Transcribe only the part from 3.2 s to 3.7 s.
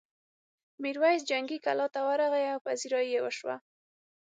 وشوه.